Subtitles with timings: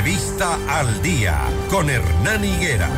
[0.00, 2.88] Entrevista al día con Hernán Higuera.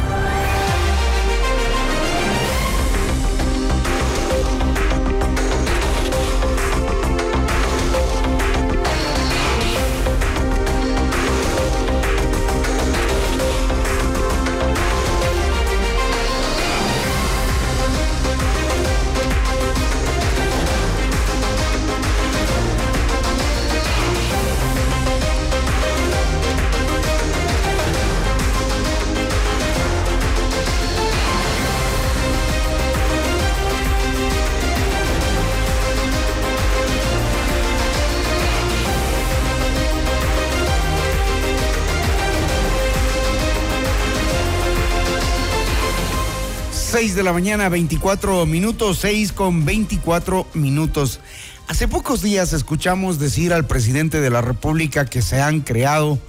[47.03, 51.19] 6 de la mañana, 24 minutos, 6 con 24 minutos.
[51.67, 56.21] Hace pocos días escuchamos decir al presidente de la República que se han creado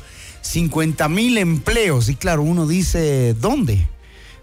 [0.41, 2.09] 50 mil empleos.
[2.09, 3.87] Y claro, uno dice, ¿dónde?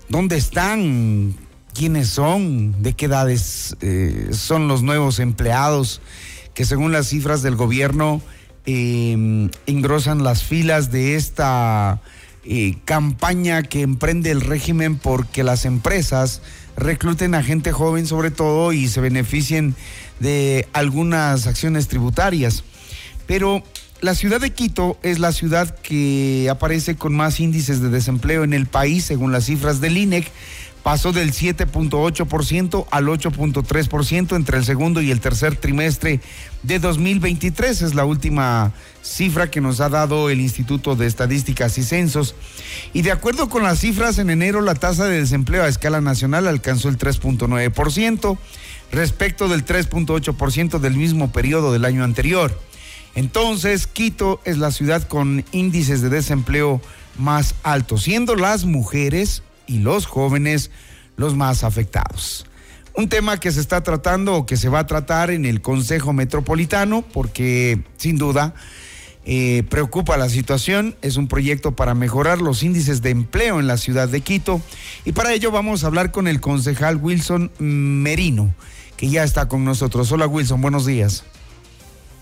[0.09, 1.35] ¿Dónde están?
[1.75, 2.81] ¿Quiénes son?
[2.81, 6.01] ¿De qué edades eh, son los nuevos empleados
[6.55, 8.23] que según las cifras del gobierno
[8.67, 12.01] eh, engrosan las filas de esta
[12.85, 16.43] campaña que emprende el régimen porque las empresas
[16.77, 19.75] recluten a gente joven sobre todo y se beneficien
[20.21, 22.65] de algunas acciones tributarias.
[23.27, 23.63] Pero
[24.01, 28.55] la ciudad de Quito es la ciudad que aparece con más índices de desempleo en
[28.55, 30.31] el país, según las cifras del INEC,
[30.83, 36.21] pasó del 7.8% al 8.3% entre el segundo y el tercer trimestre
[36.63, 37.83] de 2023.
[37.83, 42.35] Es la última cifra que nos ha dado el Instituto de Estadísticas y Censos.
[42.95, 46.49] Y de acuerdo con las cifras, en enero la tasa de desempleo a escala nacional
[46.49, 48.39] alcanzó el 3.9%
[48.93, 52.70] respecto del 3.8% del mismo periodo del año anterior.
[53.15, 56.81] Entonces, Quito es la ciudad con índices de desempleo
[57.19, 60.71] más altos, siendo las mujeres y los jóvenes
[61.17, 62.47] los más afectados.
[62.95, 66.13] Un tema que se está tratando o que se va a tratar en el Consejo
[66.13, 68.55] Metropolitano porque sin duda
[69.25, 70.97] eh, preocupa la situación.
[71.03, 74.61] Es un proyecto para mejorar los índices de empleo en la ciudad de Quito
[75.05, 78.55] y para ello vamos a hablar con el concejal Wilson Merino
[78.97, 80.11] que ya está con nosotros.
[80.13, 81.25] Hola Wilson, buenos días.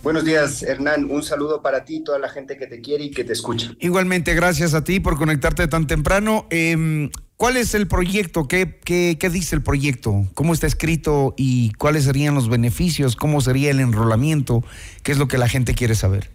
[0.03, 1.11] Buenos días, Hernán.
[1.11, 3.75] Un saludo para ti, toda la gente que te quiere y que te escucha.
[3.81, 6.47] Igualmente, gracias a ti por conectarte tan temprano.
[6.51, 8.49] Em, ¿Cuál es el proyecto?
[8.49, 10.27] ¿Qué, ¿Qué, qué, dice el proyecto?
[10.35, 13.15] ¿Cómo está escrito y cuáles serían los beneficios?
[13.15, 14.65] ¿Cómo sería el enrolamiento?
[15.05, 16.31] ¿Qué es lo que la gente quiere saber?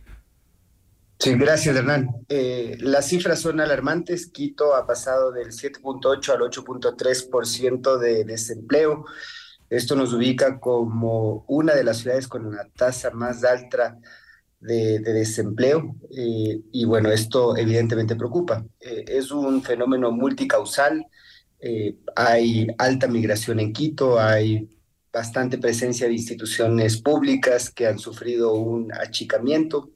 [1.19, 2.09] Sí, gracias, Hernán.
[2.27, 4.27] Eh, las cifras son alarmantes.
[4.27, 9.05] Quito ha pasado del 7.8 al 8.3% de desempleo.
[9.69, 13.97] Esto nos ubica como una de las ciudades con la tasa más alta
[14.63, 18.65] de, desempleo eh, y bueno, esto evidentemente preocupa.
[18.79, 21.05] Eh, es un fenómeno multicausal,
[21.59, 24.69] eh, hay alta migración en Quito, hay
[25.11, 29.91] bastante presencia de instituciones públicas que han sufrido un achicamiento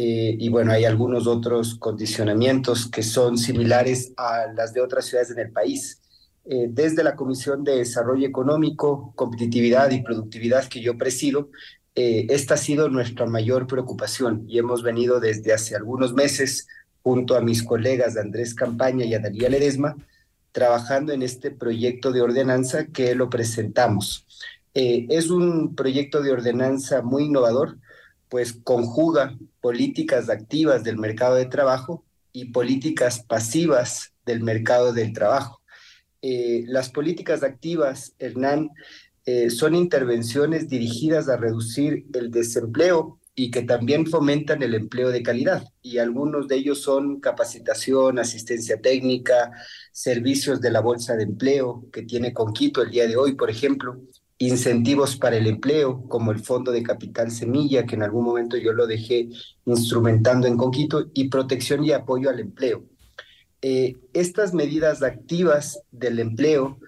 [0.00, 5.40] y bueno, hay algunos otros condicionamientos que son similares a las de otras ciudades en
[5.40, 6.00] el país.
[6.50, 11.50] Eh, desde la Comisión de Desarrollo Económico, Competitividad y Productividad que yo presido,
[11.94, 16.66] eh, esta ha sido nuestra mayor preocupación y hemos venido desde hace algunos meses
[17.02, 19.96] junto a mis colegas Andrés Campaña y a Daría Ledesma
[20.52, 24.26] trabajando en este proyecto de ordenanza que lo presentamos.
[24.72, 27.76] Eh, es un proyecto de ordenanza muy innovador,
[28.30, 35.57] pues conjuga políticas activas del mercado de trabajo y políticas pasivas del mercado del trabajo.
[36.22, 38.70] Eh, las políticas activas, Hernán,
[39.24, 45.22] eh, son intervenciones dirigidas a reducir el desempleo y que también fomentan el empleo de
[45.22, 45.62] calidad.
[45.80, 49.52] Y algunos de ellos son capacitación, asistencia técnica,
[49.92, 54.00] servicios de la Bolsa de Empleo que tiene Conquito el día de hoy, por ejemplo,
[54.38, 58.72] incentivos para el empleo, como el Fondo de Capital Semilla, que en algún momento yo
[58.72, 59.28] lo dejé
[59.66, 62.84] instrumentando en Conquito, y protección y apoyo al empleo.
[63.60, 66.78] Eh, estas medidas activas del empleo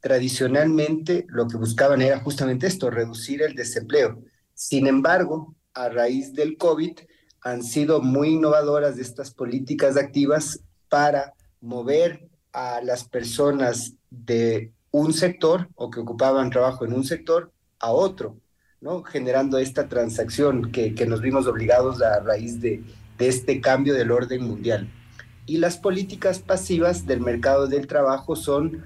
[0.00, 4.22] tradicionalmente lo que buscaban era justamente esto, reducir el desempleo.
[4.54, 6.98] Sin embargo, a raíz del COVID,
[7.42, 15.68] han sido muy innovadoras estas políticas activas para mover a las personas de un sector
[15.74, 18.36] o que ocupaban trabajo en un sector a otro.
[19.06, 22.82] Generando esta transacción que, nos vimos obligados a raíz de
[23.18, 24.90] este cambio del orden mundial.
[25.50, 28.84] Y las políticas pasivas del mercado del trabajo son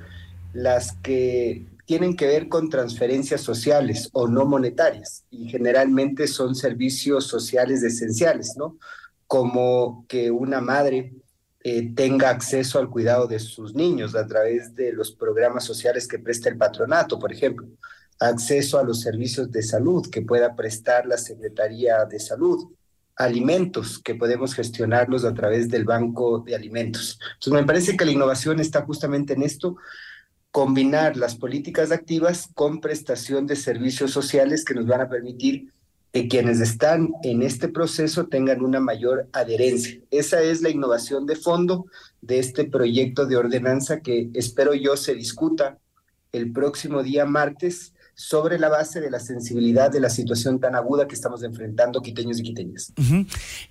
[0.55, 7.27] las que tienen que ver con transferencias sociales o no monetarias y generalmente son servicios
[7.27, 8.79] sociales esenciales, ¿no?
[9.27, 11.13] como que una madre
[11.63, 16.19] eh, tenga acceso al cuidado de sus niños a través de los programas sociales que
[16.19, 17.67] presta el patronato, por ejemplo,
[18.19, 22.73] acceso a los servicios de salud que pueda prestar la Secretaría de Salud,
[23.17, 27.19] alimentos que podemos gestionarlos a través del Banco de Alimentos.
[27.35, 29.77] Entonces, me parece que la innovación está justamente en esto,
[30.51, 35.73] combinar las políticas activas con prestación de servicios sociales que nos van a permitir
[36.13, 40.01] que quienes están en este proceso tengan una mayor adherencia.
[40.13, 41.87] Esa es la innovación de fondo
[42.21, 45.79] de este proyecto de ordenanza que espero yo se discuta
[46.31, 51.09] el próximo día martes sobre la base de la sensibilidad de la situación tan aguda
[51.09, 52.93] que estamos enfrentando quiteños y quiteñas.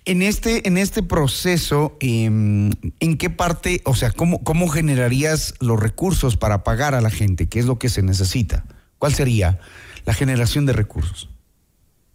[0.04, 2.70] En este, en este proceso, em,
[3.00, 7.48] ¿en qué parte, o sea, cómo, cómo generarías los recursos para pagar a la gente?
[7.48, 8.66] ¿Qué es lo que se necesita?
[8.98, 9.58] ¿Cuál sería
[10.04, 11.33] la generación de recursos?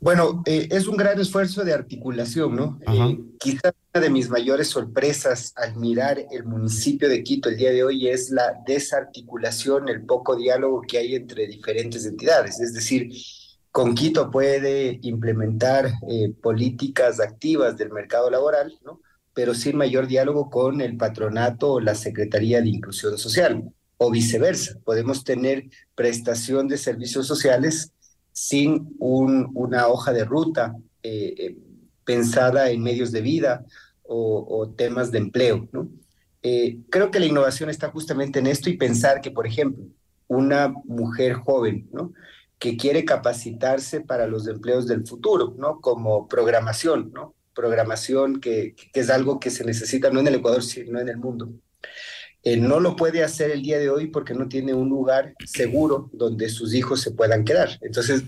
[0.01, 2.79] Bueno, eh, es un gran esfuerzo de articulación, ¿no?
[2.87, 7.71] Eh, quizás una de mis mayores sorpresas al mirar el municipio de Quito el día
[7.71, 12.61] de hoy es la desarticulación, el poco diálogo que hay entre diferentes entidades.
[12.61, 13.11] Es decir,
[13.71, 19.01] con Quito puede implementar eh, políticas activas del mercado laboral, ¿no?
[19.33, 24.79] Pero sin mayor diálogo con el patronato o la Secretaría de Inclusión Social, o viceversa.
[24.85, 27.91] Podemos tener prestación de servicios sociales
[28.31, 31.57] sin un, una hoja de ruta eh, eh,
[32.03, 33.65] pensada en medios de vida
[34.03, 35.67] o, temas de empleo.
[35.71, 35.87] ¿no?
[36.41, 39.85] Eh, creo que la innovación está justamente en esto y pensar que, por ejemplo,
[40.27, 42.13] una mujer joven ¿no?
[42.57, 45.79] que quiere capacitarse para los empleos del futuro, ¿no?
[45.79, 47.35] como programación, ¿no?
[47.53, 51.51] programación que es algo que se necesita no en el Ecuador, sino en el mundo.
[52.43, 56.09] Eh, no lo puede hacer el día de hoy porque no tiene un lugar seguro
[56.13, 57.77] donde sus hijos se puedan quedar.
[57.81, 58.23] Entonces,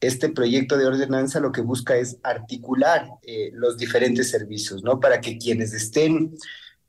[0.00, 5.00] este proyecto de ordenanza lo que busca es articular eh, los diferentes servicios, ¿no?
[5.00, 6.34] Para que quienes estén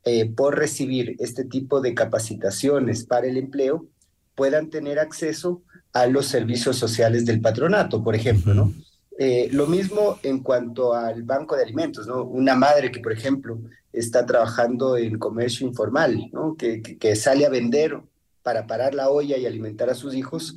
[0.04, 3.88] eh, por recibir este tipo de capacitaciones para el empleo
[4.36, 5.64] puedan tener acceso
[5.94, 8.74] a los servicios sociales del patronato, por ejemplo, ¿no?
[9.20, 12.24] Eh, lo mismo en cuanto al banco de alimentos, ¿no?
[12.24, 13.60] Una madre que, por ejemplo,
[13.92, 16.56] está trabajando en comercio informal, ¿no?
[16.56, 18.00] Que, que, sale a vender
[18.44, 20.56] para parar la olla y alimentar a sus hijos,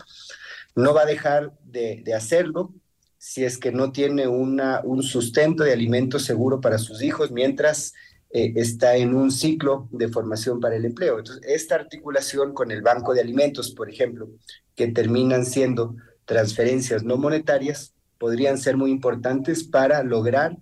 [0.74, 2.74] no va a dejar de, de hacerlo
[3.16, 7.92] si es que no tiene una, un sustento de alimentos seguro para sus hijos mientras
[8.30, 11.18] eh, está en un ciclo de formación para el empleo.
[11.18, 14.30] Entonces, esta articulación con el banco de alimentos, por ejemplo,
[14.74, 20.58] que terminan siendo transferencias no monetarias, podrían ser muy importantes para lograr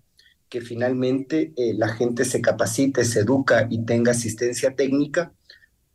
[0.48, 5.32] que finalmente eh, la gente se capacite, se educa y tenga asistencia técnica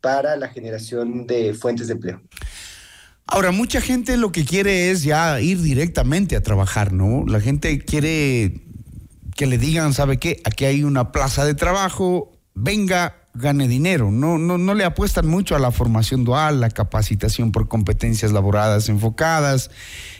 [0.01, 2.21] para la generación de fuentes de empleo.
[3.25, 7.25] Ahora, mucha gente lo que quiere es ya ir directamente a trabajar, ¿no?
[7.25, 8.65] La gente quiere
[9.35, 10.41] que le digan, ¿sabe qué?
[10.43, 14.11] Aquí hay una plaza de trabajo, venga, gane dinero.
[14.11, 18.89] No, no, no le apuestan mucho a la formación dual, la capacitación por competencias laboradas
[18.89, 19.71] enfocadas,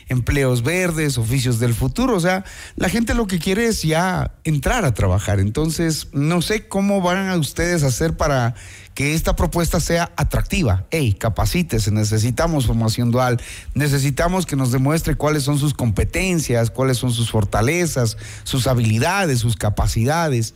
[0.08, 2.16] empleos verdes, oficios del futuro.
[2.16, 2.44] O sea,
[2.74, 5.38] la gente lo que quiere es ya entrar a trabajar.
[5.38, 8.54] Entonces, no sé cómo van a ustedes a hacer para
[8.94, 10.86] que esta propuesta sea atractiva.
[10.90, 13.40] Hey, capacítese, necesitamos formación dual,
[13.74, 19.56] necesitamos que nos demuestre cuáles son sus competencias, cuáles son sus fortalezas, sus habilidades, sus
[19.56, 20.54] capacidades.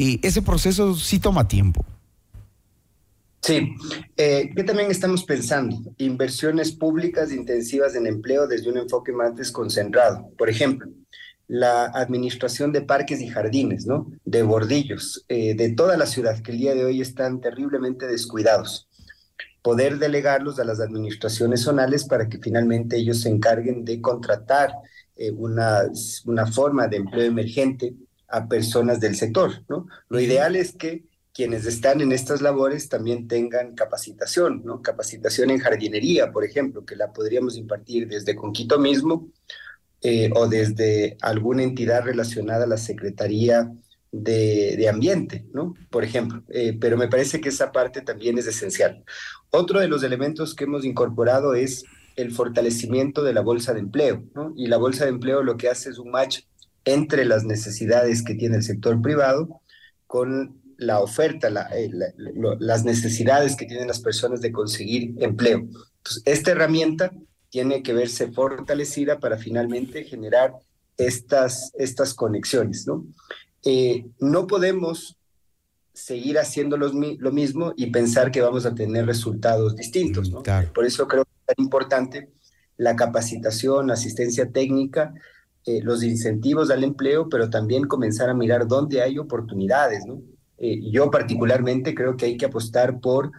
[0.00, 1.84] Y ese proceso sí toma tiempo.
[3.42, 3.74] Sí,
[4.16, 10.30] eh, también estamos pensando inversiones públicas intensivas en empleo desde un enfoque más desconcentrado.
[10.38, 10.88] Por ejemplo,
[11.48, 14.10] la administración de parques y jardines, ¿no?
[14.24, 18.88] De bordillos, eh, de toda la ciudad, que el día de hoy están terriblemente descuidados.
[19.60, 24.72] Poder delegarlos a las administraciones zonales para que finalmente ellos se encarguen de contratar
[25.14, 25.82] eh, una,
[26.24, 27.94] una forma de empleo emergente
[28.30, 29.86] a personas del sector, ¿no?
[30.08, 34.82] Lo ideal es que quienes están en estas labores también tengan capacitación, ¿no?
[34.82, 39.28] Capacitación en jardinería, por ejemplo, que la podríamos impartir desde Conquito mismo
[40.02, 43.70] eh, o desde alguna entidad relacionada a la Secretaría
[44.12, 45.74] de, Ambiente, ¿no?
[45.90, 46.42] Por ejemplo.
[46.48, 49.04] Eh, pero me parece que esa parte también es esencial.
[49.50, 51.84] Otro de los elementos que hemos incorporado es
[52.16, 54.52] el fortalecimiento de la bolsa de empleo, ¿no?
[54.56, 56.40] Y la bolsa de empleo lo que hace es un match
[56.84, 59.60] entre las necesidades que tiene el sector privado
[60.06, 61.90] con la oferta, eh,
[62.58, 65.58] las necesidades que tienen las personas de conseguir empleo.
[65.58, 67.12] Entonces, esta herramienta
[67.50, 70.54] tiene que verse fortalecida para finalmente generar
[70.96, 73.04] estas, estas conexiones, ¿no?
[73.62, 75.16] Eh, no podemos
[75.92, 80.42] seguir haciendo lo, mismo y pensar que vamos a tener resultados distintos, ¿no?
[80.74, 82.30] Por eso creo que es tan importante
[82.78, 85.12] la capacitación, asistencia técnica
[85.66, 90.06] eh, los incentivos al empleo, pero también comenzar a mirar dónde hay oportunidades.
[90.06, 90.22] ¿no?
[90.56, 93.30] Eh, yo particularmente creo que hay que apostar por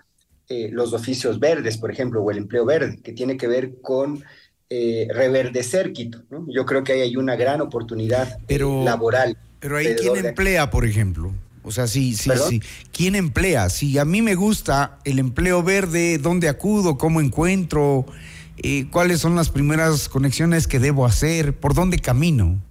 [0.47, 4.23] eh, los oficios verdes, por ejemplo, o el empleo verde, que tiene que ver con
[4.69, 6.23] reverdecer Quito.
[6.29, 6.45] ¿no?
[6.47, 9.37] Yo creo que ahí hay una gran oportunidad laboral.
[9.59, 11.33] Pero ahí quién emplea, por ejemplo.
[11.63, 12.61] O sea, sí, sí, sí.
[12.93, 13.69] ¿Quién emplea?
[13.69, 16.97] Si a mí me gusta el empleo verde, ¿dónde acudo?
[16.97, 18.05] ¿Cómo encuentro?
[18.63, 22.61] Eh, cuáles son las primeras conexiones que debo hacer, por dónde camino.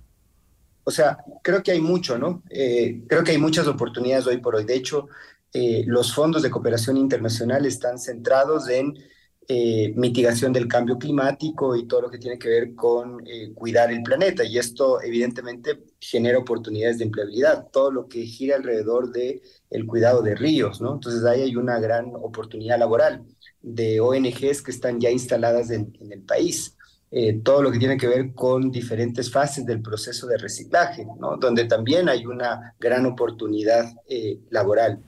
[0.85, 2.43] O sea, creo que hay mucho, ¿no?
[2.49, 4.65] Eh, creo que hay muchas oportunidades hoy por hoy.
[4.65, 5.09] De hecho,
[5.53, 8.97] eh, los fondos de cooperación internacional están centrados en
[9.97, 14.45] mitigación del cambio climático y todo lo que tiene que ver con cuidar el planeta.
[14.45, 20.23] Y esto evidentemente genera oportunidades de empleabilidad, todo lo que gira alrededor de el cuidado
[20.23, 20.95] de ríos, ¿no?
[20.95, 23.25] Entonces ahí hay una gran oportunidad laboral
[23.63, 26.77] de ONGs que están ya instaladas en, el país.
[27.11, 31.37] Eh, todo lo que tiene que ver con diferentes fases del proceso de reciclaje, ¿no?
[31.37, 35.03] donde también hay una gran oportunidad eh, laboral.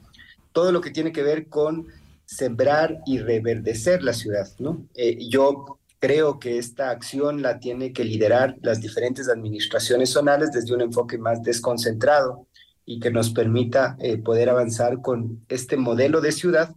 [0.52, 1.86] Todo lo que tiene que ver con
[2.36, 4.48] sembrar y reverdecer la ciudad.
[4.58, 4.86] ¿no?
[4.94, 10.74] Eh, yo creo que esta acción la tiene que liderar las diferentes administraciones zonales desde
[10.74, 12.46] un enfoque más desconcentrado
[12.84, 16.74] y que nos permita poder avanzar con este modelo de ciudad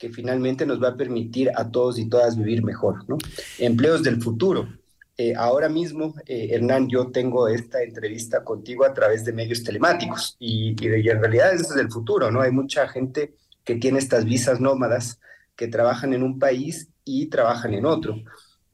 [0.00, 3.18] que finalmente nos va a permitir a todos y todas vivir mejor, ¿no?
[3.58, 4.66] Empleos del futuro.
[5.18, 10.36] Eh, ahora mismo, eh, Hernán, yo tengo esta entrevista contigo a través de medios telemáticos
[10.38, 12.40] y, en realidad ese es el futuro, ¿no?
[12.40, 15.20] Hay mucha gente que tiene estas visas nómadas
[15.56, 18.16] que trabajan en un país y trabajan en otro.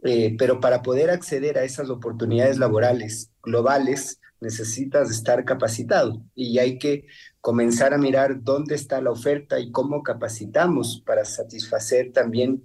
[0.03, 6.79] Eh, pero para poder acceder a esas oportunidades laborales globales, necesitas estar capacitado y hay
[6.79, 7.07] que
[7.41, 12.63] comenzar a mirar dónde está la oferta y cómo capacitamos para satisfacer también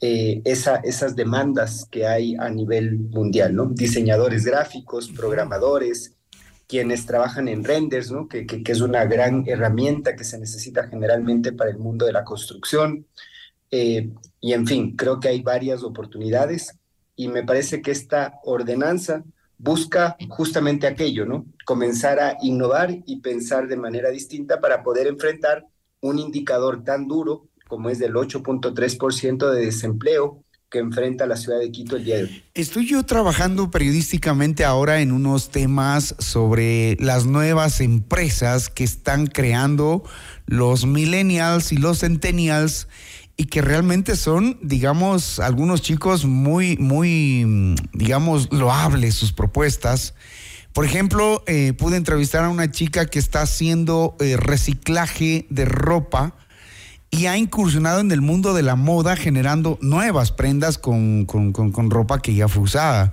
[0.00, 3.66] eh, esa, esas demandas que hay a nivel mundial, ¿no?
[3.66, 6.16] Diseñadores gráficos, programadores,
[6.70, 8.28] quienes trabajan en renders, ¿no?
[8.28, 12.22] Que, que, es una gran herramienta que se necesita generalmente para el mundo de la
[12.22, 13.06] construcción.
[13.72, 14.10] Eh,
[14.40, 16.78] y en fin, creo que hay varias oportunidades
[17.16, 19.24] y me parece que esta ordenanza
[19.58, 21.44] busca justamente aquello, ¿no?
[21.66, 25.66] Comenzar a innovar y pensar de manera distinta para poder enfrentar
[26.00, 31.72] un indicador tan duro como es del 8.3% de desempleo que enfrenta la ciudad de
[31.72, 32.44] Quito el día de hoy.
[32.54, 40.04] Estoy yo trabajando periodísticamente ahora en unos temas sobre las nuevas empresas que están creando
[40.46, 42.86] los millennials y los centennials
[43.36, 50.14] y que realmente son, digamos, algunos chicos muy, muy, digamos, loables sus propuestas.
[50.72, 56.36] Por ejemplo, eh, pude entrevistar a una chica que está haciendo eh, reciclaje de ropa
[57.10, 61.26] y ha incursionado en el mundo de la moda generando nuevas prendas con,
[61.90, 63.12] ropa que ya fue usada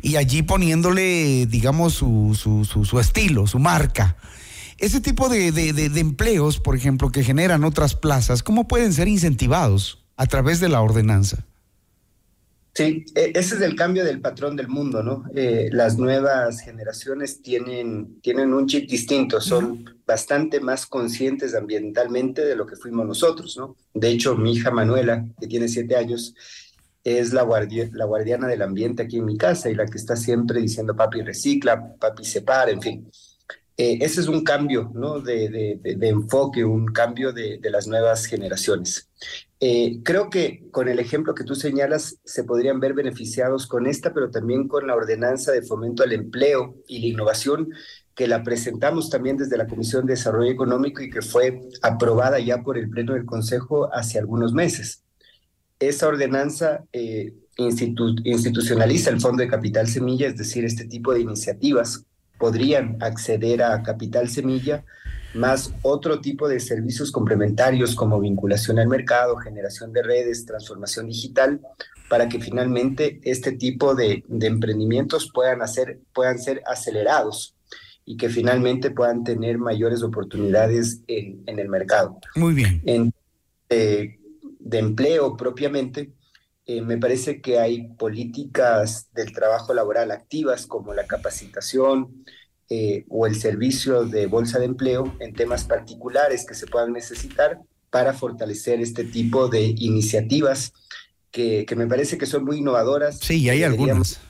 [0.00, 4.16] y allí poniéndole, digamos, su, su, su estilo, su marca.
[4.78, 5.48] Ese tipo de,
[5.96, 10.80] empleos, por ejemplo, que generan otras plazas, ¿cómo pueden ser incentivados a través de la
[10.80, 11.44] ordenanza?
[12.74, 15.24] Sí, e, ese es el cambio del patrón del mundo, ¿no?
[15.34, 22.56] Eh, las nuevas generaciones tienen, tienen un chip distinto, son bastante más conscientes ambientalmente de
[22.56, 23.76] lo que fuimos nosotros, ¿no?
[23.94, 26.34] De hecho, mi hija Manuela, que tiene siete años,
[27.04, 27.46] es la,
[27.92, 31.22] la guardiana del ambiente aquí en mi casa y la que está siempre diciendo papi
[31.22, 33.10] recicla, papi separa, en fin.
[33.76, 35.18] Eh, ese es un cambio ¿no?
[35.20, 39.10] de, enfoque, un cambio de, las nuevas generaciones.
[39.58, 44.14] Eh, creo que con el ejemplo que tú señalas se podrían ver beneficiados con esta,
[44.14, 47.70] pero también con la ordenanza de fomento al empleo y la innovación
[48.14, 52.62] que la presentamos también desde la Comisión de Desarrollo Económico y que fue aprobada ya
[52.62, 55.02] por el Pleno del Consejo hace algunos meses.
[55.80, 62.06] Esa ordenanza eh, institucionaliza el Fondo de Capital Semilla, es decir, este tipo de iniciativas
[62.44, 64.84] podrían acceder a Capital Semilla,
[65.32, 71.62] más otro tipo de servicios complementarios como vinculación al mercado, generación de redes, transformación digital,
[72.10, 77.54] para que finalmente este tipo de, emprendimientos puedan, hacer, puedan ser acelerados
[78.04, 82.18] y que finalmente puedan tener mayores oportunidades en, el mercado.
[82.36, 82.82] Muy bien.
[82.84, 83.14] En,
[83.70, 84.18] eh,
[84.58, 86.12] de empleo propiamente,
[86.66, 92.24] eh, me parece que hay políticas del trabajo laboral activas como la capacitación
[92.70, 97.60] eh, o el servicio de bolsa de empleo en temas particulares que se puedan necesitar
[97.90, 100.72] para fortalecer este tipo de iniciativas
[101.30, 103.18] que, que me parece que son muy innovadoras.
[103.18, 104.20] Sí, hay algunas.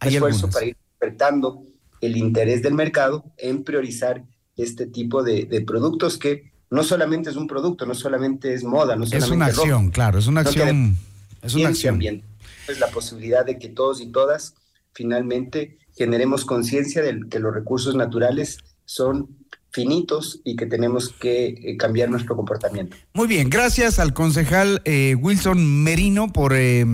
[0.00, 1.62] Hay esfuerzo para ir despertando
[2.00, 4.24] el interés del mercado en priorizar
[4.56, 8.96] este tipo de, de, productos que no solamente es un producto, no solamente es moda,
[8.96, 10.96] no solamente es una acción, claro, es una acción.
[11.44, 12.00] Es una acción.
[12.02, 14.54] Es la posibilidad de que todos y todas
[14.92, 21.76] finalmente generemos conciencia de que los recursos naturales son finitos y que tenemos que eh,
[21.76, 22.96] cambiar nuestro comportamiento.
[23.12, 26.86] Muy bien, gracias al concejal eh, Wilson Merino por eh,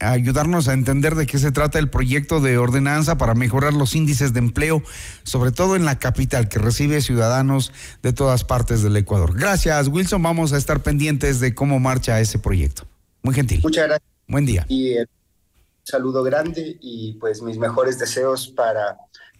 [0.00, 4.34] ayudarnos a entender de qué se trata el proyecto de ordenanza para mejorar los índices
[4.34, 4.82] de empleo,
[5.22, 9.34] sobre todo en la capital, que recibe ciudadanos de todas partes del Ecuador.
[9.34, 10.22] Gracias, Wilson.
[10.22, 12.86] Vamos a estar pendientes de cómo marcha ese proyecto.
[13.22, 13.60] Muy gentil.
[13.62, 14.10] Muchas gracias.
[14.26, 14.66] Buen día.
[14.68, 15.06] Y un
[15.82, 18.96] saludo grande y pues mis mejores deseos para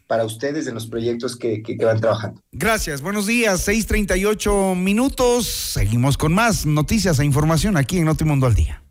[0.09, 2.41] para ustedes en los proyectos que, que, van trabajando.
[2.51, 5.47] Gracias, buenos días, 6.38 minutos.
[5.47, 8.83] Seguimos con más noticias e información aquí en Notimundo al Día.